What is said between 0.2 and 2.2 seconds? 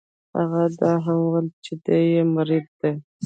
هغه دا هم وویل چې دی